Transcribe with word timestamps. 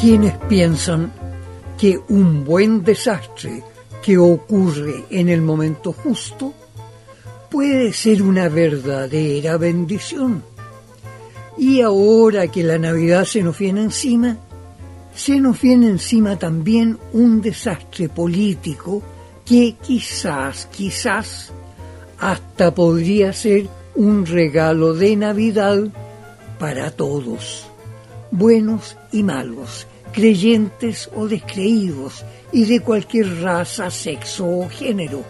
quienes 0.00 0.36
piensan 0.48 1.12
que 1.78 1.98
un 2.08 2.44
buen 2.44 2.84
desastre 2.84 3.62
que 4.02 4.18
ocurre 4.18 5.04
en 5.10 5.28
el 5.28 5.42
momento 5.42 5.92
justo 5.92 6.52
puede 7.50 7.92
ser 7.92 8.22
una 8.22 8.48
verdadera 8.48 9.56
bendición. 9.56 10.42
Y 11.58 11.80
ahora 11.80 12.48
que 12.48 12.62
la 12.62 12.78
Navidad 12.78 13.24
se 13.24 13.42
nos 13.42 13.58
viene 13.58 13.82
encima, 13.82 14.36
se 15.14 15.40
nos 15.40 15.60
viene 15.60 15.88
encima 15.88 16.38
también 16.38 16.98
un 17.12 17.40
desastre 17.40 18.10
político 18.10 19.02
que 19.46 19.76
quizás, 19.82 20.66
quizás, 20.66 21.52
hasta 22.18 22.74
podría 22.74 23.32
ser 23.32 23.68
un 23.94 24.26
regalo 24.26 24.92
de 24.92 25.16
Navidad 25.16 25.88
para 26.58 26.90
todos, 26.90 27.66
buenos 28.36 28.96
y 29.12 29.22
malos, 29.22 29.86
creyentes 30.12 31.10
o 31.14 31.26
descreídos, 31.26 32.24
y 32.52 32.64
de 32.64 32.80
cualquier 32.80 33.42
raza, 33.42 33.90
sexo 33.90 34.46
o 34.46 34.68
género. 34.68 35.24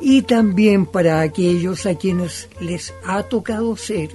Y 0.00 0.22
también 0.22 0.86
para 0.86 1.20
aquellos 1.20 1.86
a 1.86 1.94
quienes 1.94 2.48
les 2.60 2.92
ha 3.04 3.22
tocado 3.22 3.76
ser 3.76 4.10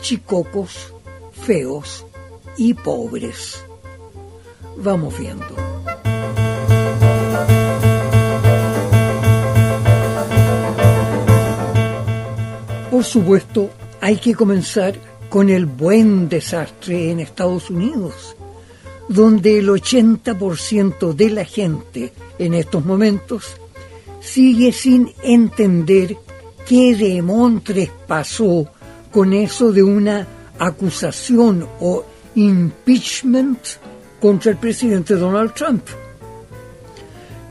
chicocos, 0.00 0.92
feos 1.32 2.04
y 2.56 2.74
pobres. 2.74 3.64
Vamos 4.76 5.18
viendo. 5.18 5.46
Por 12.90 13.04
supuesto, 13.04 13.70
hay 14.00 14.16
que 14.16 14.34
comenzar 14.34 14.94
con 15.28 15.50
el 15.50 15.66
buen 15.66 16.28
desastre 16.28 17.10
en 17.10 17.20
Estados 17.20 17.70
Unidos, 17.70 18.36
donde 19.08 19.58
el 19.58 19.68
80% 19.68 21.14
de 21.14 21.30
la 21.30 21.44
gente 21.44 22.12
en 22.38 22.54
estos 22.54 22.84
momentos 22.84 23.56
sigue 24.20 24.72
sin 24.72 25.12
entender 25.22 26.16
qué 26.66 26.94
demontres 26.94 27.90
pasó 28.06 28.66
con 29.10 29.32
eso 29.32 29.72
de 29.72 29.82
una 29.82 30.26
acusación 30.58 31.66
o 31.80 32.04
impeachment 32.34 33.58
contra 34.20 34.50
el 34.52 34.58
presidente 34.58 35.14
Donald 35.14 35.54
Trump. 35.54 35.84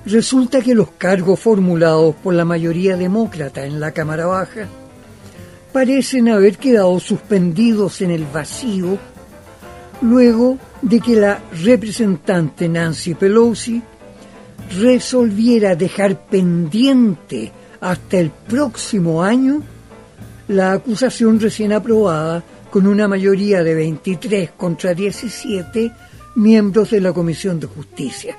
Resulta 0.06 0.62
que 0.62 0.74
los 0.74 0.92
cargos 0.92 1.40
formulados 1.40 2.16
por 2.16 2.34
la 2.34 2.46
mayoría 2.46 2.96
demócrata 2.96 3.66
en 3.66 3.80
la 3.80 3.92
Cámara 3.92 4.26
Baja 4.26 4.68
parecen 5.78 6.28
haber 6.28 6.58
quedado 6.58 7.00
suspendidos 7.00 8.02
en 8.02 8.10
el 8.10 8.26
vacío 8.26 8.98
luego 10.02 10.58
de 10.82 11.00
que 11.00 11.16
la 11.16 11.40
representante 11.64 12.68
Nancy 12.68 13.14
Pelosi 13.14 13.84
resolviera 14.80 15.76
dejar 15.76 16.26
pendiente 16.26 17.52
hasta 17.80 18.18
el 18.18 18.32
próximo 18.32 19.22
año 19.22 19.62
la 20.48 20.72
acusación 20.72 21.40
recién 21.40 21.72
aprobada 21.72 22.44
con 22.72 22.88
una 22.88 23.08
mayoría 23.08 23.62
de 23.62 23.76
23 23.76 24.54
contra 24.58 24.96
17 24.96 25.92
miembros 26.38 26.90
de 26.90 27.02
la 27.02 27.14
Comisión 27.14 27.60
de 27.60 27.68
Justicia. 27.68 28.36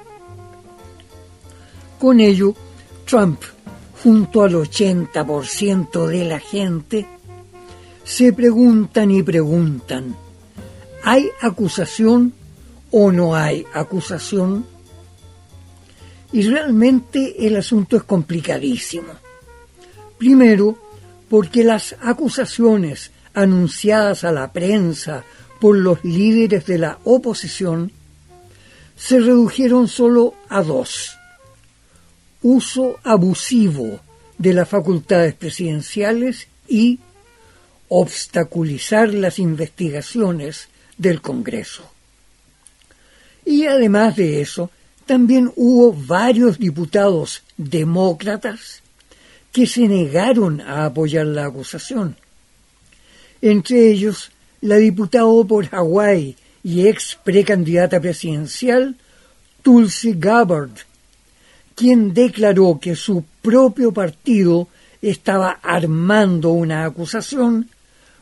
Con 2.00 2.18
ello, 2.18 2.52
Trump, 3.04 3.40
junto 4.02 4.42
al 4.42 4.54
80% 4.54 6.06
de 6.08 6.24
la 6.24 6.40
gente, 6.40 7.06
se 8.08 8.32
preguntan 8.32 9.10
y 9.10 9.22
preguntan, 9.22 10.16
¿hay 11.04 11.28
acusación 11.42 12.32
o 12.90 13.12
no 13.12 13.36
hay 13.36 13.66
acusación? 13.74 14.64
Y 16.32 16.48
realmente 16.48 17.46
el 17.46 17.56
asunto 17.56 17.98
es 17.98 18.04
complicadísimo. 18.04 19.12
Primero, 20.16 20.78
porque 21.28 21.62
las 21.62 21.96
acusaciones 22.00 23.10
anunciadas 23.34 24.24
a 24.24 24.32
la 24.32 24.54
prensa 24.54 25.22
por 25.60 25.76
los 25.76 26.02
líderes 26.02 26.64
de 26.64 26.78
la 26.78 26.98
oposición 27.04 27.92
se 28.96 29.20
redujeron 29.20 29.86
solo 29.86 30.32
a 30.48 30.62
dos. 30.62 31.18
Uso 32.40 32.98
abusivo 33.04 34.00
de 34.38 34.54
las 34.54 34.66
facultades 34.66 35.34
presidenciales 35.34 36.48
y 36.66 37.00
obstaculizar 37.88 39.12
las 39.14 39.38
investigaciones 39.38 40.68
del 40.96 41.20
Congreso. 41.20 41.90
Y 43.44 43.66
además 43.66 44.16
de 44.16 44.40
eso, 44.40 44.70
también 45.06 45.50
hubo 45.56 45.92
varios 45.92 46.58
diputados 46.58 47.42
demócratas 47.56 48.82
que 49.52 49.66
se 49.66 49.88
negaron 49.88 50.60
a 50.60 50.84
apoyar 50.84 51.26
la 51.26 51.46
acusación. 51.46 52.16
Entre 53.40 53.90
ellos, 53.90 54.30
la 54.60 54.76
diputada 54.76 55.44
por 55.48 55.66
Hawái 55.66 56.36
y 56.62 56.86
ex 56.86 57.18
precandidata 57.24 58.00
presidencial, 58.00 58.96
Tulsi 59.62 60.14
Gabbard, 60.16 60.72
quien 61.74 62.12
declaró 62.12 62.78
que 62.80 62.96
su 62.96 63.24
propio 63.40 63.92
partido 63.92 64.68
estaba 65.00 65.52
armando 65.62 66.50
una 66.50 66.84
acusación 66.84 67.70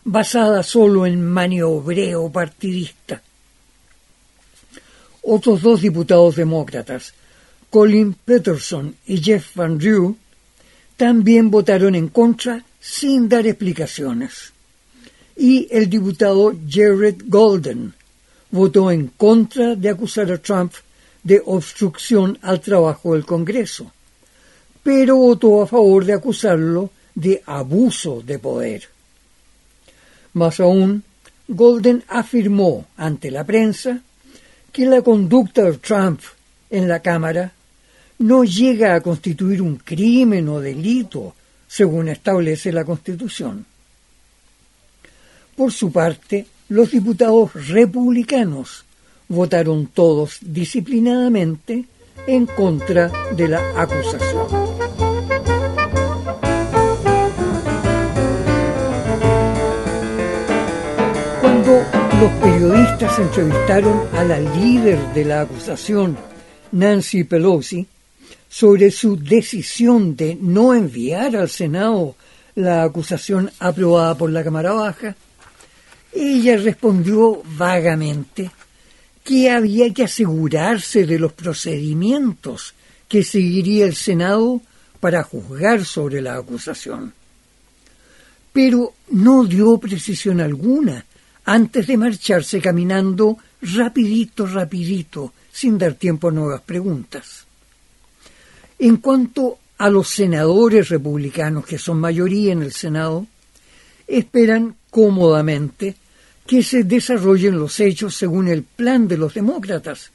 basada 0.09 0.63
solo 0.63 1.05
en 1.05 1.21
maniobreo 1.21 2.31
partidista. 2.31 3.21
Otros 5.23 5.63
dos 5.63 5.83
diputados 5.83 6.37
demócratas, 6.37 7.13
Colin 7.71 8.15
Peterson 8.15 8.95
y 9.05 9.21
Jeff 9.21 9.57
Van 9.57 9.77
Drew, 9.79 10.17
también 10.97 11.51
votaron 11.51 11.97
en 11.97 12.09
contra 12.09 12.65
sin 12.81 13.29
dar 13.29 13.49
explicaciones. 13.49 14.53
Y 15.37 15.67
el 15.73 15.91
diputado 15.91 16.55
Jared 16.71 17.23
Golden 17.27 17.93
votó 18.53 18.93
en 18.93 19.09
contra 19.09 19.75
de 19.75 19.89
acusar 19.89 20.31
a 20.31 20.39
Trump 20.39 20.73
de 21.25 21.43
obstrucción 21.45 22.39
al 22.43 22.61
trabajo 22.61 23.15
del 23.15 23.27
Congreso, 23.27 23.91
pero 24.85 25.17
votó 25.17 25.63
a 25.63 25.67
favor 25.67 26.05
de 26.05 26.13
acusarlo 26.13 26.91
de 27.13 27.43
abuso 27.45 28.23
de 28.25 28.39
poder. 28.39 28.96
Más 30.37 30.61
aún, 30.61 31.03
Golden 31.49 32.05
afirmó 32.09 32.85
ante 32.99 33.31
la 33.31 33.45
prensa 33.45 34.03
que 34.71 34.85
la 34.85 35.01
conducta 35.01 35.63
de 35.63 35.79
Trump 35.79 36.21
en 36.69 36.89
la 36.89 37.01
Cámara 37.01 37.53
no 38.19 38.45
llega 38.45 38.95
a 38.95 39.01
constituir 39.01 39.63
un 39.63 39.77
crimen 39.77 40.47
o 40.51 40.61
delito, 40.61 41.35
según 41.67 42.11
establece 42.11 42.71
la 42.71 42.85
Constitución. 42.85 43.65
Por 45.57 45.73
su 45.73 45.91
parte, 45.91 46.45
los 46.69 46.91
diputados 46.91 47.55
republicanos 47.69 48.85
votaron 49.29 49.87
todos 49.87 50.37
disciplinadamente 50.43 51.87
en 52.27 52.45
contra 52.45 53.11
de 53.35 53.49
la 53.49 53.81
acusación. 53.81 54.56
Los 62.21 62.33
periodistas 62.41 63.19
entrevistaron 63.19 64.09
a 64.15 64.25
la 64.25 64.41
líder 64.41 64.99
de 65.13 65.25
la 65.25 65.43
acusación, 65.43 66.17
Nancy 66.73 67.25
Pelosi, 67.25 67.87
sobre 68.49 68.91
su 68.91 69.19
decisión 69.19 70.17
de 70.17 70.39
no 70.41 70.73
enviar 70.73 71.37
al 71.37 71.51
Senado 71.51 72.17
la 72.55 72.85
acusación 72.85 73.51
aprobada 73.59 74.15
por 74.15 74.31
la 74.31 74.43
Cámara 74.43 74.73
Baja, 74.73 75.15
ella 76.15 76.57
respondió 76.57 77.43
vagamente 77.45 78.51
que 79.23 79.51
había 79.51 79.93
que 79.93 80.05
asegurarse 80.05 81.05
de 81.05 81.19
los 81.19 81.35
procedimientos 81.35 82.75
que 83.09 83.25
seguiría 83.25 83.85
el 83.85 83.95
Senado 83.95 84.63
para 85.01 85.23
juzgar 85.23 85.85
sobre 85.85 86.23
la 86.23 86.37
acusación. 86.37 87.13
Pero 88.55 88.95
no 89.11 89.45
dio 89.45 89.77
precisión 89.77 90.41
alguna 90.41 91.05
antes 91.47 91.87
de 91.87 91.97
marcharse 91.97 92.61
caminando 92.61 93.39
rapidito, 93.63 94.47
rapidito, 94.47 95.33
sin 95.51 95.79
dar 95.79 95.95
tiempo 95.95 96.29
a 96.29 96.33
nuevas 96.33 96.61
preguntas. 96.61 97.47
En 98.79 98.99
cuanto 98.99 99.59
a 99.79 99.89
los 99.89 100.09
senadores 100.09 100.89
republicanos, 100.89 101.65
que 101.65 101.79
son 101.79 102.01
mayoría 102.01 102.53
en 102.53 102.63
el 102.63 102.73
Senado, 102.73 103.27
esperan 104.07 104.75
cómodamente 104.91 105.95
que 106.47 106.63
se 106.63 106.85
desarrollen 106.85 107.59
los 107.59 107.79
hechos 107.81 108.17
según 108.17 108.49
el 108.49 108.63
plan 108.65 109.07
de 109.07 109.17
los 109.17 109.35
demócratas, 109.35 110.11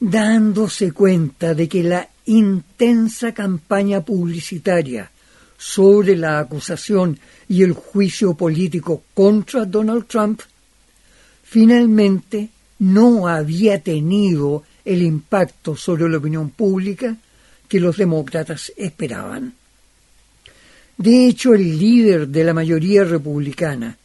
dándose 0.00 0.92
cuenta 0.92 1.54
de 1.54 1.68
que 1.68 1.82
la 1.84 2.08
intensa 2.26 3.32
campaña 3.32 4.00
publicitaria 4.00 5.10
sobre 5.62 6.16
la 6.16 6.40
acusación 6.40 7.20
y 7.48 7.62
el 7.62 7.72
juicio 7.72 8.34
político 8.34 9.04
contra 9.14 9.64
Donald 9.64 10.06
Trump 10.08 10.40
finalmente 11.44 12.48
no 12.80 13.28
había 13.28 13.80
tenido 13.80 14.64
el 14.84 15.02
impacto 15.02 15.76
sobre 15.76 16.08
la 16.08 16.18
opinión 16.18 16.50
pública 16.50 17.16
que 17.68 17.78
los 17.78 17.96
demócratas 17.96 18.72
esperaban. 18.76 19.54
De 20.96 21.28
hecho, 21.28 21.54
el 21.54 21.78
líder 21.78 22.26
de 22.26 22.42
la 22.42 22.54
mayoría 22.54 23.04
republicana, 23.04 23.96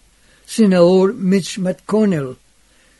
senador 0.46 1.16
Mitch 1.16 1.58
McConnell, 1.58 2.38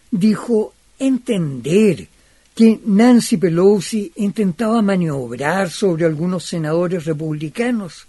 dijo 0.10 0.74
entender 0.98 2.08
que 2.56 2.80
Nancy 2.86 3.38
Pelosi 3.38 4.12
intentaba 4.16 4.82
maniobrar 4.82 5.70
sobre 5.70 6.06
algunos 6.06 6.44
senadores 6.44 7.06
republicanos 7.06 8.07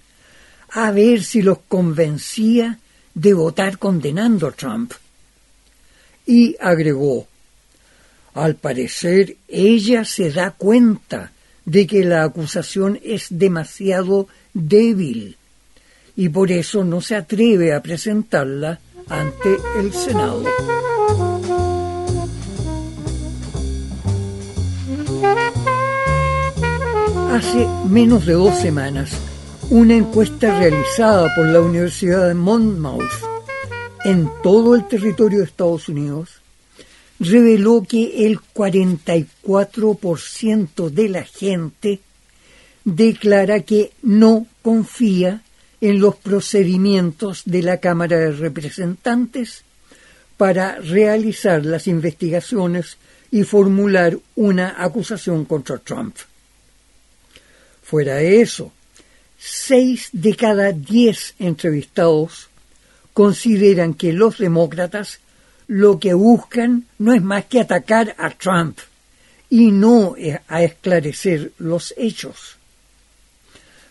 a 0.70 0.91
ver 0.91 1.23
si 1.23 1.43
los 1.43 1.59
convencía 1.69 2.79
de 3.15 3.35
votar 3.35 3.79
condenando 3.79 4.47
a 4.47 4.53
Trump. 4.53 4.93
Y 6.26 6.56
agregó, 6.61 7.26
al 8.35 8.55
parecer 8.55 9.37
ella 9.49 10.05
se 10.05 10.31
da 10.31 10.50
cuenta 10.53 11.32
de 11.65 11.87
que 11.87 12.05
la 12.05 12.23
acusación 12.23 12.99
es 13.03 13.26
demasiado 13.31 14.29
débil 14.55 15.37
y 16.17 16.29
por 16.31 16.50
eso 16.50 16.82
no 16.85 17.00
se 17.00 17.14
atreve 17.14 17.73
a 17.73 17.82
presentarla 17.82 18.81
ante 19.09 19.56
el 19.79 19.93
Senado. 19.93 20.44
Hace 27.32 27.69
menos 27.88 28.26
de 28.26 28.32
dos 28.32 28.59
semanas, 28.59 29.11
una 29.70 29.97
encuesta 29.97 30.59
realizada 30.59 31.35
por 31.35 31.47
la 31.47 31.61
Universidad 31.61 32.29
de 32.29 32.35
Monmouth 32.35 33.11
en 34.03 34.31
todo 34.43 34.75
el 34.75 34.88
territorio 34.88 35.41
de 35.41 35.44
Estados 35.44 35.91
Unidos 35.91 36.41
reveló 37.20 37.85
que 37.87 38.26
el 38.26 38.41
44% 38.41 40.88
de 40.88 41.11
la 41.11 41.25
gente 41.25 42.00
declara 42.85 43.61
que 43.61 43.93
no 44.03 44.47
confía 44.62 45.43
en 45.82 46.00
los 46.00 46.17
procedimientos 46.17 47.43
de 47.44 47.62
la 47.62 47.76
Cámara 47.76 48.17
de 48.17 48.32
Representantes 48.32 49.64
para 50.38 50.76
realizar 50.76 51.67
las 51.67 51.88
investigaciones 51.88 52.97
y 53.31 53.43
formular 53.43 54.19
una 54.35 54.82
acusación 54.82 55.44
contra 55.44 55.76
Trump. 55.76 56.17
Fuera 57.82 58.14
de 58.14 58.41
eso, 58.41 58.73
seis 59.38 60.08
de 60.12 60.35
cada 60.35 60.73
diez 60.73 61.35
entrevistados 61.38 62.49
consideran 63.14 63.94
que 63.94 64.12
los 64.12 64.38
demócratas 64.38 65.20
lo 65.69 65.99
que 65.99 66.14
buscan 66.14 66.85
no 66.99 67.12
es 67.12 67.23
más 67.23 67.44
que 67.44 67.61
atacar 67.61 68.14
a 68.19 68.31
Trump 68.31 68.79
y 69.50 69.70
no 69.70 70.14
a 70.49 70.62
esclarecer 70.62 71.52
los 71.58 71.94
hechos. 71.96 72.56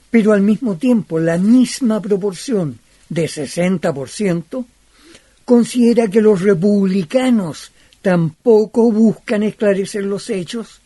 Pero 0.09 0.33
al 0.33 0.41
mismo 0.41 0.77
tiempo, 0.77 1.19
la 1.19 1.37
misma 1.37 2.01
proporción 2.01 2.79
de 3.09 3.25
60% 3.25 4.65
considera 5.45 6.07
que 6.07 6.21
los 6.21 6.41
republicanos 6.41 7.71
tampoco 8.01 8.91
buscan 8.91 9.43
esclarecer 9.43 10.03
los 10.03 10.29
hechos 10.29 10.81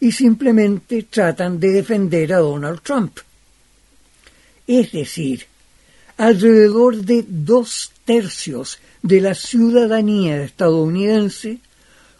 y 0.00 0.12
simplemente 0.12 1.04
tratan 1.04 1.60
de 1.60 1.70
defender 1.70 2.32
a 2.32 2.38
Donald 2.38 2.80
Trump. 2.82 3.18
Es 4.66 4.92
decir, 4.92 5.46
alrededor 6.16 6.96
de 6.96 7.24
dos 7.26 7.92
tercios 8.04 8.78
de 9.02 9.20
la 9.20 9.34
ciudadanía 9.34 10.42
estadounidense 10.42 11.58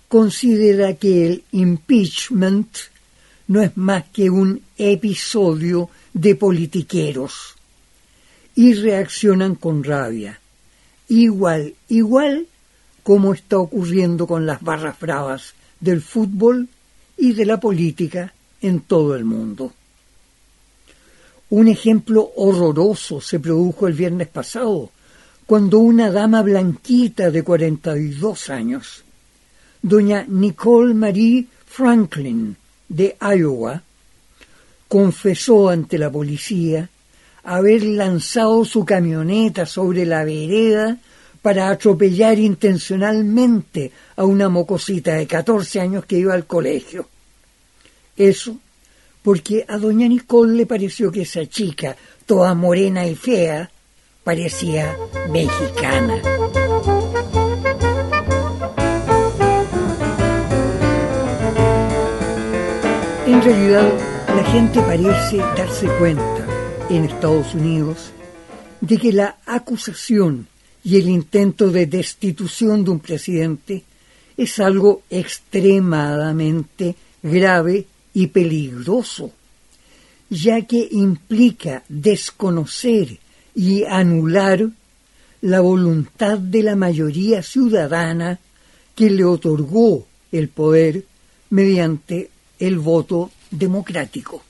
considera 0.08 0.94
que 0.94 1.26
el 1.26 1.44
impeachment 1.52 2.76
no 3.48 3.62
es 3.62 3.76
más 3.76 4.04
que 4.12 4.30
un 4.30 4.62
episodio 4.76 5.88
de 6.12 6.34
politiqueros 6.34 7.54
y 8.54 8.74
reaccionan 8.74 9.54
con 9.54 9.84
rabia, 9.84 10.40
igual, 11.08 11.74
igual 11.88 12.46
como 13.02 13.34
está 13.34 13.58
ocurriendo 13.58 14.26
con 14.26 14.46
las 14.46 14.60
barras 14.62 14.98
bravas 15.00 15.54
del 15.80 16.02
fútbol 16.02 16.68
y 17.16 17.32
de 17.32 17.46
la 17.46 17.58
política 17.58 18.34
en 18.60 18.80
todo 18.80 19.14
el 19.16 19.24
mundo. 19.24 19.72
Un 21.52 21.68
ejemplo 21.68 22.32
horroroso 22.36 23.20
se 23.20 23.38
produjo 23.38 23.86
el 23.86 23.92
viernes 23.92 24.28
pasado, 24.28 24.88
cuando 25.44 25.80
una 25.80 26.10
dama 26.10 26.40
blanquita 26.40 27.30
de 27.30 27.42
42 27.42 28.48
años, 28.48 29.04
doña 29.82 30.24
Nicole 30.26 30.94
Marie 30.94 31.44
Franklin 31.66 32.56
de 32.88 33.18
Iowa, 33.20 33.82
confesó 34.88 35.68
ante 35.68 35.98
la 35.98 36.10
policía 36.10 36.88
haber 37.44 37.84
lanzado 37.84 38.64
su 38.64 38.86
camioneta 38.86 39.66
sobre 39.66 40.06
la 40.06 40.24
vereda 40.24 40.96
para 41.42 41.68
atropellar 41.68 42.38
intencionalmente 42.38 43.92
a 44.16 44.24
una 44.24 44.48
mocosita 44.48 45.16
de 45.16 45.26
14 45.26 45.80
años 45.80 46.06
que 46.06 46.16
iba 46.16 46.32
al 46.32 46.46
colegio. 46.46 47.10
Eso 48.16 48.56
porque 49.22 49.64
a 49.68 49.78
doña 49.78 50.08
Nicole 50.08 50.54
le 50.54 50.66
pareció 50.66 51.10
que 51.12 51.22
esa 51.22 51.46
chica, 51.46 51.96
toda 52.26 52.54
morena 52.54 53.06
y 53.06 53.14
fea, 53.14 53.70
parecía 54.24 54.96
mexicana. 55.30 56.20
En 63.26 63.42
realidad, 63.42 63.92
la 64.28 64.44
gente 64.44 64.80
parece 64.82 65.36
darse 65.36 65.86
cuenta 65.98 66.46
en 66.90 67.04
Estados 67.04 67.54
Unidos 67.54 68.12
de 68.80 68.98
que 68.98 69.12
la 69.12 69.36
acusación 69.46 70.48
y 70.84 70.98
el 70.98 71.08
intento 71.08 71.70
de 71.70 71.86
destitución 71.86 72.84
de 72.84 72.90
un 72.90 72.98
presidente 72.98 73.84
es 74.36 74.58
algo 74.58 75.02
extremadamente 75.10 76.96
grave 77.22 77.86
y 78.14 78.28
peligroso, 78.28 79.32
ya 80.30 80.62
que 80.62 80.88
implica 80.90 81.82
desconocer 81.88 83.18
y 83.54 83.84
anular 83.84 84.68
la 85.42 85.60
voluntad 85.60 86.38
de 86.38 86.62
la 86.62 86.76
mayoría 86.76 87.42
ciudadana 87.42 88.38
que 88.94 89.10
le 89.10 89.24
otorgó 89.24 90.06
el 90.30 90.48
poder 90.48 91.04
mediante 91.50 92.30
el 92.58 92.78
voto 92.78 93.30
democrático. 93.50 94.42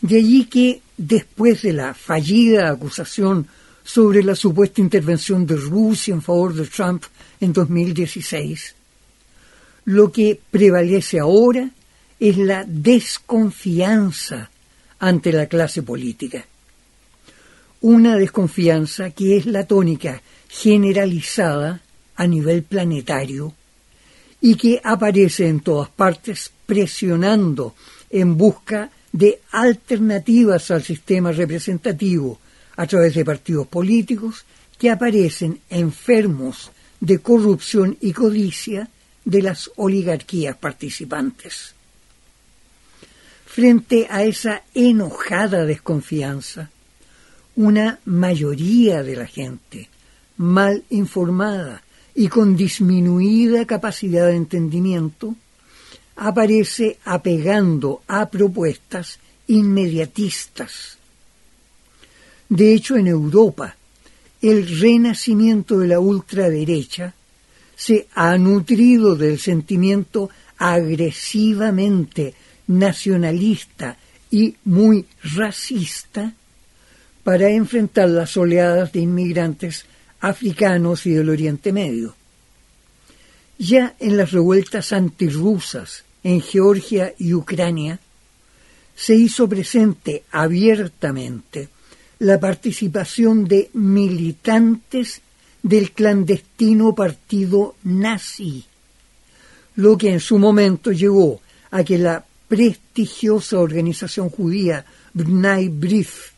De 0.00 0.16
allí 0.18 0.44
que, 0.44 0.82
después 0.96 1.62
de 1.62 1.72
la 1.72 1.94
fallida 1.94 2.70
acusación 2.70 3.46
sobre 3.84 4.22
la 4.22 4.34
supuesta 4.34 4.80
intervención 4.80 5.46
de 5.46 5.56
Rusia 5.56 6.12
en 6.12 6.22
favor 6.22 6.54
de 6.54 6.66
Trump 6.66 7.04
en 7.40 7.52
2016, 7.52 8.74
lo 9.88 10.12
que 10.12 10.38
prevalece 10.50 11.18
ahora 11.18 11.70
es 12.20 12.36
la 12.36 12.62
desconfianza 12.66 14.50
ante 14.98 15.32
la 15.32 15.46
clase 15.46 15.82
política. 15.82 16.44
Una 17.80 18.16
desconfianza 18.16 19.08
que 19.12 19.38
es 19.38 19.46
la 19.46 19.66
tónica 19.66 20.20
generalizada 20.46 21.80
a 22.16 22.26
nivel 22.26 22.64
planetario 22.64 23.54
y 24.42 24.56
que 24.56 24.78
aparece 24.84 25.48
en 25.48 25.60
todas 25.60 25.88
partes 25.88 26.52
presionando 26.66 27.74
en 28.10 28.36
busca 28.36 28.90
de 29.10 29.40
alternativas 29.52 30.70
al 30.70 30.82
sistema 30.82 31.32
representativo 31.32 32.38
a 32.76 32.86
través 32.86 33.14
de 33.14 33.24
partidos 33.24 33.66
políticos 33.68 34.44
que 34.78 34.90
aparecen 34.90 35.60
enfermos 35.70 36.72
de 37.00 37.20
corrupción 37.20 37.96
y 38.02 38.12
codicia 38.12 38.90
de 39.28 39.42
las 39.42 39.70
oligarquías 39.76 40.56
participantes. 40.56 41.74
Frente 43.44 44.06
a 44.08 44.22
esa 44.24 44.62
enojada 44.72 45.66
desconfianza, 45.66 46.70
una 47.54 47.98
mayoría 48.06 49.02
de 49.02 49.16
la 49.16 49.26
gente, 49.26 49.90
mal 50.38 50.82
informada 50.88 51.82
y 52.14 52.28
con 52.28 52.56
disminuida 52.56 53.66
capacidad 53.66 54.28
de 54.28 54.36
entendimiento, 54.36 55.36
aparece 56.16 56.98
apegando 57.04 58.00
a 58.08 58.30
propuestas 58.30 59.18
inmediatistas. 59.46 60.96
De 62.48 62.72
hecho, 62.72 62.96
en 62.96 63.08
Europa, 63.08 63.76
el 64.40 64.80
renacimiento 64.80 65.78
de 65.78 65.88
la 65.88 66.00
ultraderecha 66.00 67.14
se 67.78 68.08
ha 68.16 68.36
nutrido 68.36 69.14
del 69.14 69.38
sentimiento 69.38 70.30
agresivamente 70.56 72.34
nacionalista 72.66 73.96
y 74.32 74.56
muy 74.64 75.06
racista 75.22 76.34
para 77.22 77.48
enfrentar 77.50 78.08
las 78.08 78.36
oleadas 78.36 78.92
de 78.92 79.00
inmigrantes 79.00 79.86
africanos 80.18 81.06
y 81.06 81.12
del 81.12 81.30
Oriente 81.30 81.72
Medio. 81.72 82.16
Ya 83.58 83.94
en 84.00 84.16
las 84.16 84.32
revueltas 84.32 84.92
antirrusas 84.92 86.02
en 86.24 86.40
Georgia 86.40 87.14
y 87.16 87.32
Ucrania, 87.32 88.00
se 88.96 89.14
hizo 89.14 89.48
presente 89.48 90.24
abiertamente 90.32 91.68
la 92.18 92.40
participación 92.40 93.44
de 93.44 93.70
militantes 93.74 95.22
del 95.62 95.92
clandestino 95.92 96.94
partido 96.94 97.74
nazi, 97.84 98.64
lo 99.76 99.96
que 99.96 100.12
en 100.12 100.20
su 100.20 100.38
momento 100.38 100.92
llevó 100.92 101.40
a 101.70 101.84
que 101.84 101.98
la 101.98 102.24
prestigiosa 102.48 103.58
organización 103.58 104.30
judía 104.30 104.84
B'nai 105.12 105.68
B'rith 105.68 106.32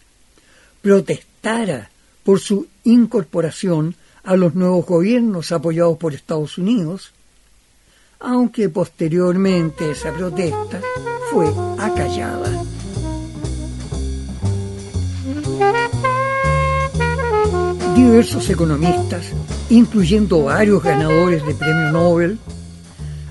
protestara 0.83 1.91
por 2.25 2.41
su 2.41 2.67
incorporación 2.85 3.95
a 4.25 4.37
los 4.37 4.55
nuevos 4.55 4.87
gobiernos 4.87 5.53
apoyados 5.53 5.97
por 5.99 6.15
Estados 6.15 6.59
Unidos, 6.59 7.13
aunque 8.19 8.69
posteriormente 8.69 9.93
esa 9.93 10.13
protesta 10.13 10.81
fue 11.31 11.49
acallada. 11.79 12.70
Diversos 18.03 18.49
economistas, 18.49 19.27
incluyendo 19.69 20.45
varios 20.45 20.83
ganadores 20.83 21.45
de 21.45 21.55
premio 21.55 21.93
Nobel, 21.93 22.39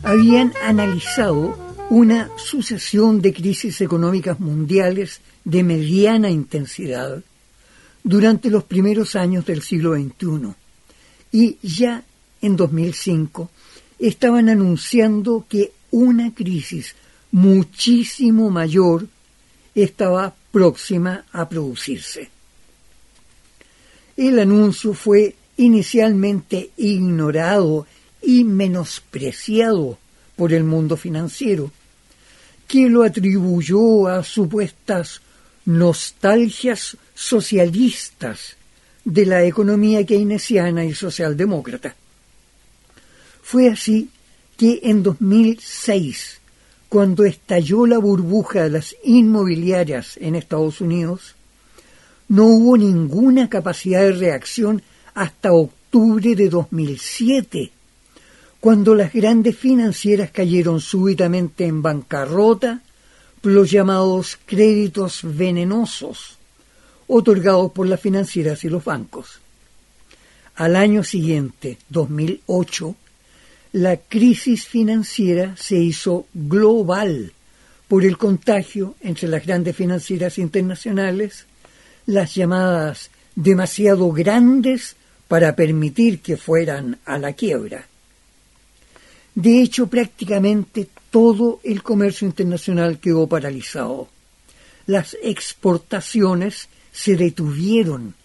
habían 0.04 0.54
analizado 0.64 1.58
una 1.90 2.30
sucesión 2.38 3.20
de 3.20 3.34
crisis 3.34 3.82
económicas 3.82 4.40
mundiales 4.40 5.22
de 5.44 5.64
mediana 5.64 6.30
intensidad 6.30 7.24
durante 8.04 8.52
los 8.52 8.64
primeros 8.64 9.16
años 9.16 9.44
del 9.48 9.64
siglo 9.64 9.96
XXI 9.96 10.54
y 11.32 11.58
ya 11.64 12.04
en 12.40 12.56
2005 12.56 13.50
estaban 13.98 14.50
anunciando 14.50 15.48
que 15.50 15.72
una 15.90 16.32
crisis 16.36 16.96
muchísimo 17.32 18.52
mayor 18.52 19.08
estaba 19.74 20.36
próxima 20.52 21.26
a 21.32 21.50
producirse. 21.50 22.30
El 24.20 24.38
anuncio 24.38 24.94
fue 24.94 25.34
inicialmente 25.56 26.72
ignorado 26.76 27.88
y 28.22 28.44
menospreciado 28.44 29.98
por 30.36 30.52
el 30.52 30.66
mundo 30.66 30.98
financiero, 30.98 31.72
que 32.68 32.90
lo 32.90 33.04
atribuyó 33.04 34.10
a 34.10 34.26
supuestas 34.26 35.22
nostalgias 35.64 36.98
socialistas 37.16 38.58
de 39.06 39.26
la 39.26 39.46
economía 39.46 40.06
keynesiana 40.06 40.84
y 40.84 40.94
socialdemócrata. 40.94 41.96
Fue 43.42 43.70
así 43.70 44.10
que 44.58 44.82
en 44.84 45.02
2006, 45.02 46.42
cuando 46.90 47.24
estalló 47.24 47.86
la 47.86 48.00
burbuja 48.00 48.64
de 48.64 48.70
las 48.70 48.98
inmobiliarias 49.02 50.18
en 50.18 50.36
Estados 50.36 50.82
Unidos, 50.82 51.36
no 52.30 52.46
hubo 52.46 52.78
ninguna 52.78 53.50
capacidad 53.50 54.02
de 54.02 54.14
reacción 54.14 54.82
hasta 55.14 55.52
octubre 55.52 56.36
de 56.36 56.50
2007, 56.50 57.72
cuando 58.60 58.96
las 58.96 59.12
grandes 59.12 59.58
financieras 59.58 60.32
cayeron 60.32 60.80
súbitamente 60.80 61.66
en 61.66 61.82
bancarrota 61.82 62.82
por 63.42 63.52
los 63.52 63.72
llamados 63.72 64.38
créditos 64.46 65.22
venenosos, 65.24 66.38
otorgados 67.08 67.72
por 67.72 67.88
las 67.88 68.00
financieras 68.00 68.64
y 68.64 68.70
los 68.70 68.84
bancos. 68.84 69.40
Al 70.56 70.76
año 70.76 71.04
siguiente, 71.04 71.78
2008, 71.90 72.96
la 73.72 73.98
crisis 73.98 74.66
financiera 74.66 75.56
se 75.58 75.78
hizo 75.78 76.26
global 76.34 77.32
por 77.88 78.06
el 78.06 78.18
contagio 78.18 78.96
entre 79.02 79.28
las 79.28 79.46
grandes 79.46 79.76
financieras 79.76 80.38
internacionales, 80.38 81.46
las 82.10 82.34
llamadas 82.34 83.12
demasiado 83.36 84.12
grandes 84.12 84.96
para 85.28 85.56
permitir 85.56 86.22
que 86.22 86.38
fueran 86.38 86.98
a 87.06 87.20
la 87.20 87.34
quiebra. 87.34 87.86
De 89.36 89.62
hecho, 89.62 89.86
prácticamente 89.86 90.90
todo 91.12 91.60
el 91.64 91.84
comercio 91.84 92.28
internacional 92.28 93.00
quedó 93.00 93.28
paralizado. 93.28 94.10
Las 94.88 95.16
exportaciones 95.22 96.68
se 96.92 97.16
detuvieron, 97.16 98.16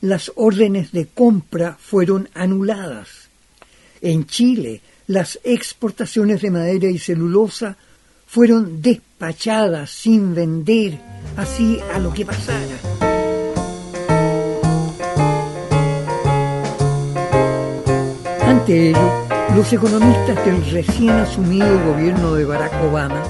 las 0.00 0.30
órdenes 0.36 0.92
de 0.92 1.08
compra 1.08 1.76
fueron 1.80 2.28
anuladas. 2.34 3.28
En 4.00 4.26
Chile, 4.26 4.82
las 5.08 5.40
exportaciones 5.42 6.42
de 6.42 6.52
madera 6.52 6.88
y 6.88 6.98
celulosa 7.00 7.76
fueron 8.24 8.80
despachadas 8.80 9.90
sin 9.90 10.32
vender, 10.32 11.00
así 11.36 11.80
a 11.92 11.98
lo 11.98 12.12
que 12.12 12.24
pasara. 12.24 13.01
Ante 18.62 18.90
ello, 18.90 19.26
los 19.56 19.72
economistas 19.72 20.46
del 20.46 20.64
recién 20.70 21.10
asumido 21.10 21.84
gobierno 21.84 22.34
de 22.34 22.44
Barack 22.44 22.72
Obama 22.84 23.24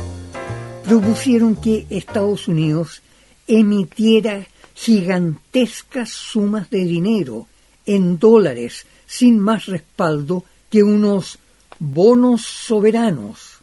propusieron 0.85 1.57
que 1.57 1.87
Estados 1.89 2.49
Unidos 2.49 3.01
emitiera 3.47 4.47
gigantescas 4.75 6.11
sumas 6.11 6.69
de 6.69 6.85
dinero 6.85 7.47
en 7.87 8.19
dólares 8.19 8.85
sin 9.07 9.39
más 9.39 9.65
respaldo 9.65 10.45
que 10.71 10.83
unos 10.83 11.39
bonos 11.79 12.43
soberanos, 12.43 13.61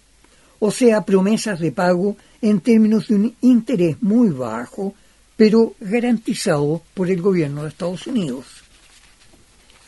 o 0.57 0.71
sea, 0.71 1.05
promesas 1.05 1.59
de 1.59 1.71
pago 1.71 2.17
en 2.41 2.61
términos 2.61 3.09
de 3.09 3.15
un 3.15 3.35
interés 3.41 4.01
muy 4.01 4.29
bajo, 4.29 4.95
pero 5.37 5.75
garantizado 5.79 6.81
por 6.95 7.11
el 7.11 7.21
gobierno 7.21 7.61
de 7.61 7.69
Estados 7.69 8.07
Unidos. 8.07 8.47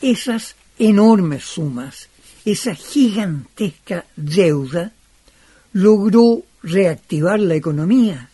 Esas 0.00 0.54
enormes 0.78 1.44
sumas 1.44 2.08
esa 2.44 2.74
gigantesca 2.74 4.04
deuda 4.16 4.92
logró 5.72 6.42
reactivar 6.62 7.40
la 7.40 7.54
economía, 7.54 8.30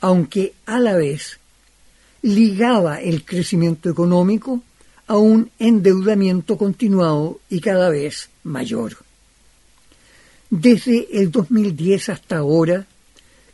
aunque 0.00 0.54
a 0.66 0.78
la 0.78 0.96
vez 0.96 1.38
ligaba 2.22 3.00
el 3.00 3.24
crecimiento 3.24 3.90
económico 3.90 4.62
a 5.06 5.16
un 5.16 5.50
endeudamiento 5.58 6.56
continuado 6.56 7.40
y 7.50 7.60
cada 7.60 7.90
vez 7.90 8.30
mayor. 8.44 8.96
Desde 10.48 11.20
el 11.20 11.30
2010 11.30 12.08
hasta 12.08 12.38
ahora, 12.38 12.86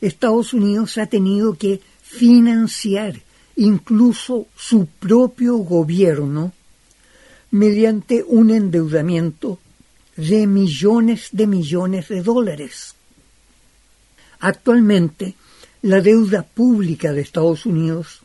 Estados 0.01 0.53
Unidos 0.53 0.99
ha 0.99 1.07
tenido 1.07 1.55
que 1.55 1.81
financiar 2.03 3.21
incluso 3.57 4.47
su 4.57 4.87
propio 4.87 5.57
gobierno 5.57 6.53
mediante 7.51 8.23
un 8.27 8.51
endeudamiento 8.51 9.59
de 10.17 10.47
millones 10.47 11.29
de 11.33 11.47
millones 11.47 12.09
de 12.09 12.23
dólares. 12.23 12.95
Actualmente, 14.41 15.35
la 15.83 16.01
deuda 16.01 16.43
pública 16.43 17.13
de 17.13 17.23
Estados 17.23 17.67
Unidos 17.67 18.21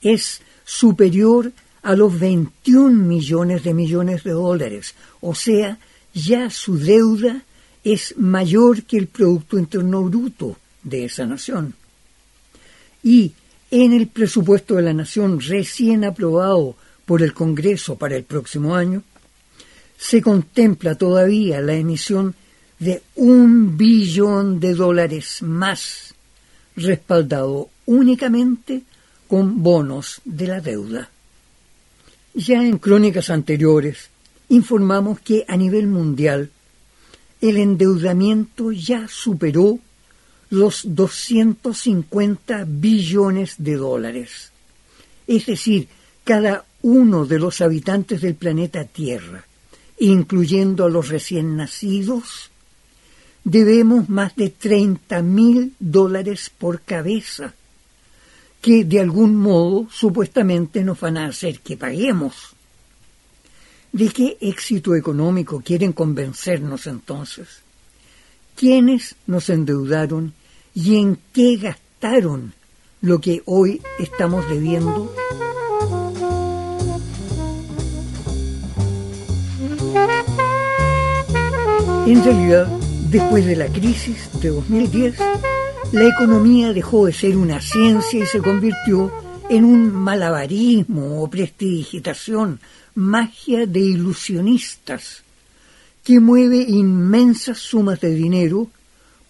es 0.00 0.40
superior 0.64 1.52
a 1.82 1.94
los 1.94 2.18
21 2.18 2.90
millones 2.90 3.62
de 3.62 3.74
millones 3.74 4.24
de 4.24 4.30
dólares, 4.30 4.94
o 5.20 5.34
sea, 5.34 5.78
ya 6.14 6.48
su 6.50 6.78
deuda 6.78 7.42
es 7.82 8.16
mayor 8.16 8.84
que 8.84 8.96
el 8.96 9.08
Producto 9.08 9.58
Interno 9.58 10.02
Bruto 10.04 10.56
de 10.82 11.04
esa 11.04 11.26
nación. 11.26 11.74
Y 13.02 13.32
en 13.70 13.92
el 13.92 14.06
presupuesto 14.06 14.76
de 14.76 14.82
la 14.82 14.94
nación 14.94 15.40
recién 15.40 16.04
aprobado 16.04 16.76
por 17.04 17.22
el 17.22 17.32
Congreso 17.34 17.96
para 17.96 18.16
el 18.16 18.24
próximo 18.24 18.74
año, 18.74 19.02
se 19.96 20.20
contempla 20.22 20.96
todavía 20.96 21.60
la 21.60 21.74
emisión 21.74 22.34
de 22.78 23.02
un 23.14 23.76
billón 23.76 24.60
de 24.60 24.74
dólares 24.74 25.42
más, 25.42 26.14
respaldado 26.76 27.70
únicamente 27.86 28.82
con 29.28 29.62
bonos 29.62 30.20
de 30.24 30.46
la 30.46 30.60
deuda. 30.60 31.10
Ya 32.34 32.64
en 32.64 32.78
crónicas 32.78 33.30
anteriores 33.30 34.10
informamos 34.48 35.20
que 35.20 35.44
a 35.48 35.56
nivel 35.56 35.86
mundial 35.86 36.50
el 37.40 37.56
endeudamiento 37.58 38.72
ya 38.72 39.06
superó 39.08 39.78
los 40.50 40.82
250 40.84 42.64
billones 42.66 43.54
de 43.58 43.74
dólares. 43.76 44.50
Es 45.26 45.46
decir, 45.46 45.88
cada 46.24 46.64
uno 46.82 47.26
de 47.26 47.38
los 47.38 47.60
habitantes 47.60 48.20
del 48.20 48.34
planeta 48.34 48.84
Tierra 48.84 49.44
incluyendo 49.98 50.84
a 50.84 50.90
los 50.90 51.08
recién 51.08 51.56
nacidos, 51.56 52.50
debemos 53.44 54.08
más 54.08 54.34
de 54.36 54.50
30 54.50 55.22
mil 55.22 55.74
dólares 55.78 56.50
por 56.56 56.80
cabeza, 56.80 57.54
que 58.60 58.84
de 58.84 59.00
algún 59.00 59.36
modo 59.36 59.88
supuestamente 59.90 60.82
nos 60.82 61.00
van 61.00 61.18
a 61.18 61.26
hacer 61.26 61.60
que 61.60 61.76
paguemos. 61.76 62.54
¿De 63.92 64.08
qué 64.08 64.36
éxito 64.40 64.94
económico 64.94 65.62
quieren 65.64 65.92
convencernos 65.92 66.86
entonces? 66.86 67.48
¿Quiénes 68.56 69.14
nos 69.26 69.50
endeudaron 69.50 70.32
y 70.74 70.96
en 70.96 71.18
qué 71.32 71.56
gastaron 71.56 72.54
lo 73.02 73.20
que 73.20 73.42
hoy 73.44 73.82
estamos 74.00 74.48
debiendo? 74.48 75.14
En 82.06 82.22
realidad, 82.22 82.66
después 83.08 83.46
de 83.46 83.56
la 83.56 83.66
crisis 83.68 84.28
de 84.38 84.50
2010, 84.50 85.16
la 85.92 86.06
economía 86.06 86.74
dejó 86.74 87.06
de 87.06 87.14
ser 87.14 87.34
una 87.34 87.62
ciencia 87.62 88.22
y 88.22 88.26
se 88.26 88.40
convirtió 88.40 89.10
en 89.48 89.64
un 89.64 89.90
malabarismo 89.90 91.22
o 91.22 91.30
prestidigitación, 91.30 92.60
magia 92.94 93.64
de 93.64 93.80
ilusionistas, 93.80 95.22
que 96.02 96.20
mueve 96.20 96.58
inmensas 96.58 97.56
sumas 97.56 98.02
de 98.02 98.14
dinero 98.14 98.68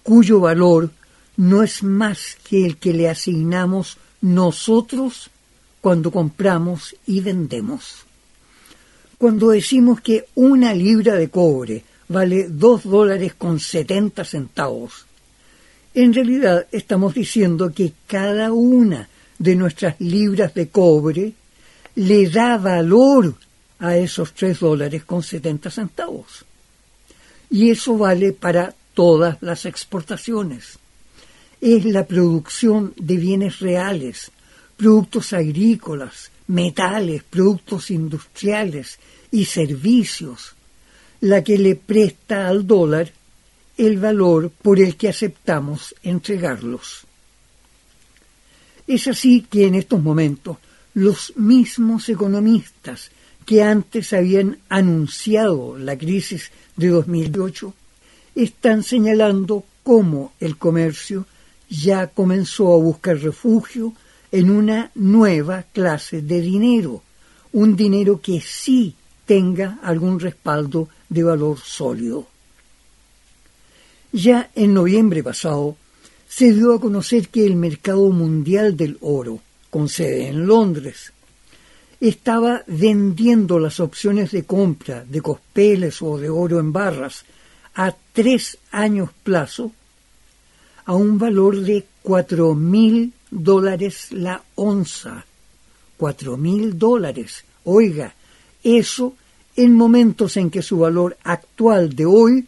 cuyo 0.02 0.40
valor 0.40 0.90
no 1.37 1.62
es 1.62 1.85
más 1.85 2.37
que 2.43 2.66
el 2.66 2.78
que 2.78 2.93
le 2.93 3.09
asignamos 3.09 3.99
nosotros 4.21 5.31
cuando 5.81 6.11
compramos 6.11 6.97
y 7.07 7.21
vendemos. 7.21 7.99
Cuando 9.16 9.50
decimos 9.50 10.00
que 10.00 10.26
una 10.35 10.75
libra 10.75 11.14
de 11.14 11.31
cobre 11.31 11.85
vale 12.08 12.49
dos 12.49 12.84
dólares 12.84 13.34
con 13.34 13.61
setenta 13.61 14.25
centavos, 14.25 15.06
en 15.94 16.12
realidad 16.12 16.66
estamos 16.73 17.14
diciendo 17.14 17.73
que 17.73 17.92
cada 18.06 18.52
una 18.52 19.08
de 19.38 19.54
nuestras 19.54 20.00
libras 20.00 20.52
de 20.54 20.68
cobre 20.68 21.32
le 21.94 22.28
da 22.28 22.58
valor 22.58 23.34
a 23.78 23.96
esos 23.96 24.32
tres 24.34 24.58
dólares 24.58 25.04
con 25.04 25.23
setenta 25.23 25.70
centavos. 25.70 26.44
Y 27.50 27.70
eso 27.70 27.96
vale 27.96 28.32
para 28.32 28.75
todas 28.94 29.38
las 29.40 29.66
exportaciones. 29.66 30.78
Es 31.61 31.84
la 31.84 32.04
producción 32.04 32.92
de 32.96 33.16
bienes 33.16 33.61
reales, 33.61 34.32
productos 34.76 35.32
agrícolas, 35.32 36.32
metales, 36.49 37.23
productos 37.23 37.90
industriales 37.90 38.99
y 39.30 39.44
servicios, 39.44 40.53
la 41.25 41.43
que 41.43 41.57
le 41.57 41.75
presta 41.75 42.49
al 42.49 42.66
dólar 42.66 43.11
el 43.78 43.99
valor 43.99 44.50
por 44.50 44.78
el 44.78 44.95
que 44.95 45.09
aceptamos 45.09 45.95
entregarlos. 46.02 47.07
Es 48.87 49.09
así 49.09 49.47
que 49.50 49.66
en 49.66 49.75
estos 49.75 50.02
momentos 50.02 50.59
los 50.93 51.33
mismos 51.37 52.11
economistas 52.11 53.11
que 53.47 53.62
antes 53.62 54.12
habían 54.12 54.59
anunciado 54.69 55.78
la 55.78 55.97
crisis 55.97 56.50
de 56.76 56.88
2008 56.88 57.73
están 58.35 58.83
señalando 58.83 59.64
cómo 59.83 60.35
el 60.40 60.59
comercio 60.59 61.25
ya 61.71 62.09
comenzó 62.09 62.75
a 62.75 62.76
buscar 62.76 63.16
refugio 63.16 63.95
en 64.31 64.50
una 64.50 64.90
nueva 64.95 65.62
clase 65.62 66.21
de 66.21 66.43
dinero, 66.43 67.02
un 67.54 67.76
dinero 67.76 68.21
que 68.21 68.43
sí 68.43 68.95
tenga 69.25 69.78
algún 69.83 70.21
respaldo 70.21 70.90
de 71.08 71.23
valor 71.23 71.58
sólido. 71.58 72.26
Ya 74.12 74.50
en 74.54 74.75
noviembre 74.75 75.23
pasado 75.23 75.76
se 76.28 76.52
dio 76.52 76.75
a 76.75 76.80
conocer 76.80 77.28
que 77.28 77.46
el 77.46 77.56
mercado 77.56 78.11
mundial 78.11 78.76
del 78.76 78.99
oro, 79.00 79.40
con 79.70 79.88
sede 79.88 80.28
en 80.28 80.46
Londres, 80.46 81.12
estaba 82.00 82.62
vendiendo 82.66 83.58
las 83.58 83.80
opciones 83.80 84.30
de 84.30 84.45
compra 84.45 85.04
de 85.04 85.21
cospeles 85.21 86.02
o 86.02 86.19
de 86.19 86.28
oro 86.28 86.60
en 86.60 86.73
barras 86.73 87.25
a 87.75 87.95
tres 88.12 88.58
años 88.71 89.10
plazo 89.23 89.73
a 90.84 90.95
un 90.95 91.19
valor 91.19 91.60
de 91.60 91.84
cuatro 92.02 92.54
mil 92.54 93.12
dólares 93.30 94.08
la 94.10 94.43
onza. 94.54 95.25
Cuatro 95.97 96.36
mil 96.36 96.78
dólares. 96.78 97.45
Oiga, 97.64 98.14
eso 98.62 99.14
en 99.56 99.75
momentos 99.75 100.36
en 100.36 100.50
que 100.50 100.62
su 100.62 100.78
valor 100.78 101.17
actual 101.23 101.95
de 101.95 102.06
hoy 102.06 102.47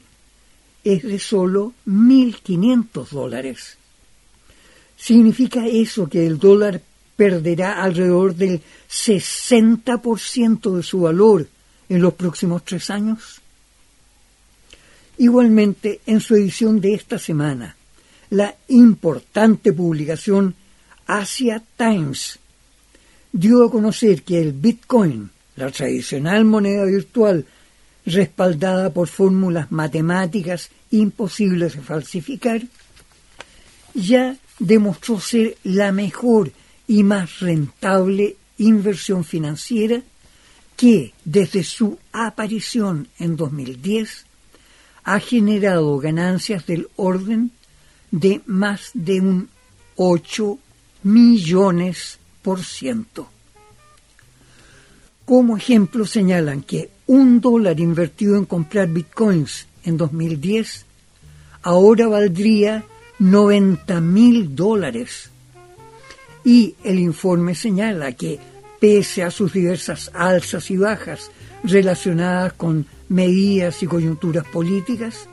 es 0.85 1.03
de 1.03 1.19
solo 1.19 1.73
quinientos 2.43 3.11
dólares. 3.11 3.77
¿Significa 4.97 5.67
eso 5.67 6.09
que 6.09 6.27
el 6.27 6.39
dólar 6.39 6.81
perderá 7.17 7.83
alrededor 7.83 8.35
del 8.35 8.61
60% 8.89 10.77
de 10.77 10.83
su 10.83 11.01
valor 11.01 11.49
en 11.89 12.03
los 12.03 12.15
próximos 12.15 12.65
tres 12.65 12.91
años? 12.91 13.41
Igualmente, 15.19 16.01
en 16.07 16.21
su 16.21 16.35
edición 16.35 16.81
de 16.81 16.95
esta 16.95 17.19
semana, 17.19 17.77
la 18.31 18.55
importante 18.69 19.73
publicación 19.73 20.55
Asia 21.07 21.63
Times 21.77 22.39
dio 23.33 23.65
a 23.65 23.71
conocer 23.71 24.23
que 24.23 24.41
el 24.41 24.53
Bitcoin, 24.53 25.31
la 25.57 25.71
tradicional 25.71 26.45
moneda 26.45 26.85
virtual 26.85 27.47
respaldada 28.05 28.93
por 28.93 29.09
fórmulas 29.09 29.73
matemáticas 29.73 30.71
imposibles 30.91 31.75
de 31.75 31.83
falsificar, 31.83 32.63
ya 33.95 34.37
demostró 34.59 35.19
ser 35.21 35.57
la 35.65 35.91
mejor 35.93 36.53
y 36.87 37.03
más 37.03 37.41
rentable 37.41 38.37
inversión 38.59 39.25
financiera 39.25 40.03
que 40.77 41.15
desde 41.25 41.65
su 41.65 41.99
aparición 42.13 43.09
en 43.19 43.37
2010 43.37 44.27
ha 45.05 45.21
generado 45.21 45.99
ganancias 45.99 46.67
del 46.67 46.89
orden 46.97 47.51
de 48.11 48.41
más 48.47 48.91
de 48.95 49.21
un 49.21 49.49
8 49.97 50.59
millones 51.03 52.19
por 52.43 52.63
ciento. 52.63 53.31
Como 55.27 55.57
ejemplo 55.57 56.07
señalan 56.07 56.63
que 56.63 56.89
un 57.09 57.41
dólar 57.41 57.81
invertido 57.81 58.37
en 58.37 58.45
comprar 58.45 58.87
bitcoins 58.87 59.67
en 59.83 59.97
2010 59.97 60.87
ahora 61.63 62.07
valdría 62.07 62.85
90 63.19 64.01
mil 64.01 64.55
dólares. 64.55 65.31
Y 66.45 66.77
el 66.85 67.01
informe 67.01 67.57
señala 67.57 68.13
que, 68.13 68.39
pese 68.79 69.25
a 69.25 69.33
sus 69.33 69.53
diversas 69.53 70.13
alzas 70.15 70.71
y 70.71 70.77
bajas 70.77 71.33
relacionadas 71.65 72.53
con 72.53 72.87
medidas 73.09 73.83
y 73.83 73.89
coyunturas 73.89 74.47
políticas, 74.47 75.29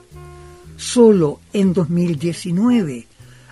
solo 0.75 1.39
en 1.53 1.71
2019 1.71 3.05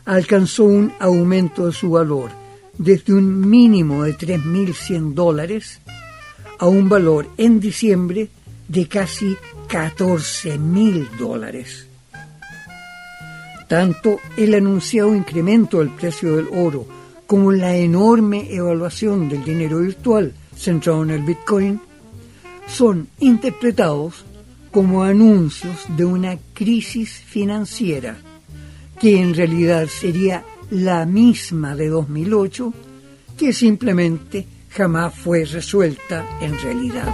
alcanzó 0.06 0.64
un 0.64 0.92
aumento 1.00 1.68
de 1.68 1.74
su 1.74 1.92
valor 1.92 2.32
desde 2.80 3.14
un 3.14 3.48
mínimo 3.48 4.06
de 4.06 4.18
3.100 4.18 5.14
dólares 5.14 5.80
a 6.62 6.68
un 6.68 6.88
valor 6.88 7.28
en 7.38 7.60
diciembre 7.60 8.30
de 8.68 8.88
casi 8.88 9.36
14.000 9.68 11.10
dólares. 11.18 11.88
Tanto 13.68 14.20
el 14.38 14.54
anunciado 14.54 15.16
incremento 15.16 15.80
del 15.80 15.90
precio 15.90 16.36
del 16.36 16.48
oro 16.54 16.86
como 17.26 17.52
la 17.52 17.76
enorme 17.76 18.54
evaluación 18.54 19.28
del 19.28 19.44
dinero 19.44 19.80
virtual 19.80 20.34
centrado 20.56 21.02
en 21.02 21.10
el 21.10 21.24
Bitcoin 21.24 21.82
son 22.68 23.08
interpretados 23.20 24.24
como 24.72 25.04
anuncios 25.04 25.86
de 25.98 26.06
una 26.06 26.38
crisis 26.54 27.12
financiera 27.12 28.18
que 29.00 29.20
en 29.20 29.34
realidad 29.34 29.88
sería 29.88 30.44
la 30.70 31.08
misma 31.08 31.76
de 31.76 31.88
2008 31.88 32.72
que 33.36 33.52
simplemente 33.52 34.46
jamás 34.72 35.14
fue 35.14 35.46
resuelta 35.46 36.26
en 36.40 36.60
realidad. 36.60 37.14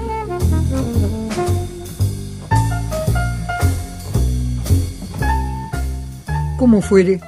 Como 6.58 6.82
fuere, 6.82 7.20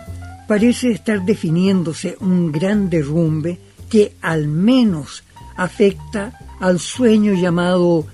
parece 0.48 0.92
estar 0.92 1.24
definiéndose 1.24 2.18
un 2.20 2.52
gran 2.52 2.90
derrumbe 2.90 3.60
que 3.90 4.14
al 4.22 4.48
menos 4.48 5.24
afecta 5.56 6.40
al 6.60 6.80
sueño 6.80 7.34
llamado 7.34 8.06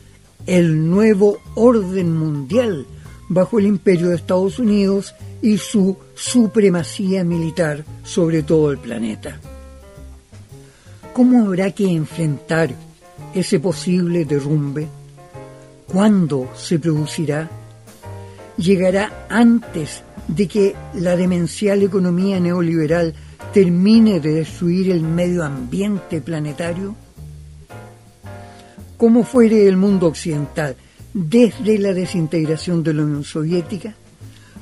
el 0.45 0.89
nuevo 0.89 1.39
orden 1.55 2.15
mundial 2.15 2.85
bajo 3.29 3.59
el 3.59 3.65
imperio 3.65 4.09
de 4.09 4.15
Estados 4.15 4.59
Unidos 4.59 5.15
y 5.41 5.57
su 5.57 5.97
supremacía 6.13 7.23
militar 7.23 7.83
sobre 8.03 8.43
todo 8.43 8.71
el 8.71 8.77
planeta. 8.77 9.39
¿Cómo 11.15 11.45
habrá 11.45 11.71
que 11.71 11.87
enfrentar 11.89 12.69
ese 13.33 13.59
posible 13.59 14.25
derrumbe? 14.25 14.87
¿Cuándo 15.87 16.49
se 16.55 16.77
producirá? 16.77 17.49
¿Llegará 18.57 19.25
antes 19.29 20.03
de 20.27 20.47
que 20.47 20.75
la 20.93 21.15
demencial 21.15 21.81
economía 21.81 22.39
neoliberal 22.39 23.15
termine 23.51 24.19
de 24.19 24.33
destruir 24.33 24.91
el 24.91 25.01
medio 25.01 25.43
ambiente 25.43 26.21
planetario? 26.21 26.95
como 28.97 29.23
fuere 29.23 29.67
el 29.67 29.77
mundo 29.77 30.07
occidental 30.07 30.75
desde 31.13 31.77
la 31.77 31.93
desintegración 31.93 32.83
de 32.83 32.93
la 32.93 33.03
Unión 33.03 33.23
Soviética, 33.23 33.95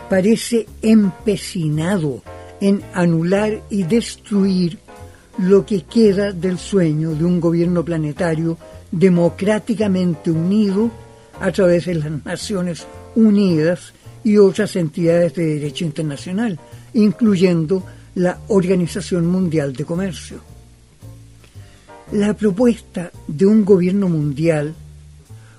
parece 0.10 0.68
empecinado 0.82 2.22
en 2.62 2.82
anular 2.94 3.62
y 3.70 3.84
destruir 3.84 4.80
lo 5.40 5.66
que 5.66 5.84
queda 5.84 6.32
del 6.32 6.58
sueño 6.58 7.16
de 7.16 7.26
un 7.26 7.40
gobierno 7.40 7.84
planetario 7.84 8.58
democráticamente 8.92 10.32
unido 10.32 10.92
a 11.40 11.52
través 11.52 11.86
de 11.86 11.96
las 11.96 12.26
Naciones 12.26 12.86
Unidas 13.16 13.94
y 14.24 14.38
otras 14.38 14.76
entidades 14.76 15.34
de 15.34 15.56
derecho 15.56 15.86
internacional, 15.86 16.60
incluyendo 16.94 17.84
la 18.16 18.40
Organización 18.48 19.26
Mundial 19.26 19.74
de 19.74 19.86
Comercio. 19.86 20.40
La 22.12 22.34
propuesta 22.36 23.12
de 23.28 23.46
un 23.46 23.66
gobierno 23.66 24.08
mundial 24.08 24.76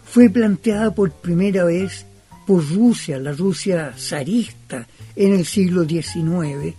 fue 0.04 0.30
planteada 0.30 0.94
por 0.94 1.10
primera 1.10 1.64
vez 1.64 2.06
por 2.46 2.64
Rusia, 2.68 3.18
la 3.18 3.32
Rusia 3.32 3.92
zarista, 3.98 4.87
en 5.16 5.34
el 5.34 5.44
siglo 5.44 5.84
XIX, 5.84 6.74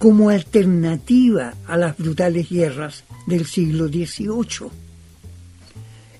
como 0.00 0.30
alternativa 0.30 1.52
a 1.66 1.76
las 1.76 1.98
brutales 1.98 2.48
guerras 2.48 3.04
del 3.26 3.44
siglo 3.44 3.86
XVIII. 3.86 4.70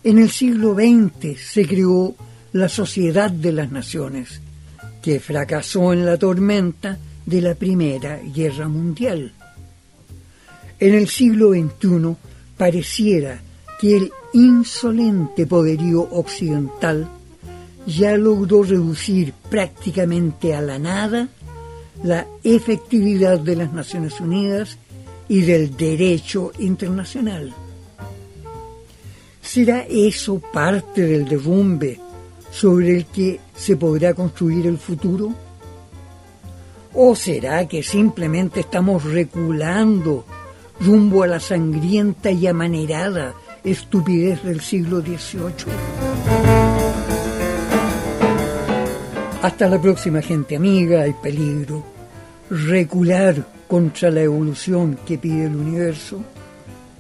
En 0.05 0.19
el 0.19 0.29
siglo 0.29 0.75
XX 0.75 1.41
se 1.41 1.67
creó 1.67 2.15
la 2.53 2.69
Sociedad 2.69 3.31
de 3.31 3.53
las 3.53 3.73
Naciones, 3.73 4.43
que 5.01 5.19
fracasó 5.19 5.95
en 5.95 6.05
la 6.05 6.19
tormenta 6.19 6.99
de 7.25 7.41
la 7.41 7.55
Primera 7.55 8.19
Guerra 8.19 8.69
Mundial. 8.69 9.33
En 10.79 10.95
el 10.95 11.09
siglo 11.09 11.53
XXI 11.53 12.17
pareciera 12.59 13.41
que 13.81 13.97
el 13.97 14.13
insolente 14.35 15.47
poderío 15.47 16.03
occidental 16.03 17.09
ya 17.87 18.15
logró 18.19 18.63
reducir 18.63 19.33
prácticamente 19.49 20.55
a 20.55 20.61
la 20.61 20.79
nada 20.79 21.31
la 22.03 22.27
efectividad 22.43 23.39
de 23.39 23.57
las 23.57 23.73
Naciones 23.73 24.21
Unidas 24.21 24.79
y 25.29 25.43
del 25.43 25.77
derecho 25.77 26.53
internacional. 26.59 27.53
¿Será 29.43 29.85
eso 29.89 30.41
parte 30.53 31.03
del 31.03 31.29
derrumbe 31.29 31.99
sobre 32.51 32.97
el 32.97 33.07
que 33.07 33.41
se 33.55 33.77
podrá 33.77 34.15
construir 34.15 34.67
el 34.67 34.79
futuro? 34.79 35.33
¿O 36.95 37.15
será 37.15 37.67
que 37.69 37.83
simplemente 37.83 38.61
estamos 38.61 39.05
reculando 39.05 40.25
rumbo 40.81 41.23
a 41.23 41.27
la 41.27 41.41
sangrienta 41.41 42.31
y 42.31 42.47
amanerada 42.47 43.35
estupidez 43.63 44.43
del 44.43 44.61
siglo 44.61 45.01
XVIII? 45.01 46.60
Hasta 49.43 49.69
la 49.69 49.81
próxima 49.81 50.21
gente 50.21 50.57
amiga, 50.57 51.03
hay 51.03 51.15
peligro. 51.15 51.83
Recular 52.51 53.47
contra 53.67 54.11
la 54.11 54.21
evolución 54.21 54.99
que 55.07 55.17
pide 55.17 55.47
el 55.47 55.57
universo 55.57 56.23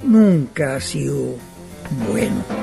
nunca 0.04 0.76
ha 0.76 0.80
sido 0.80 1.34
bueno. 2.10 2.59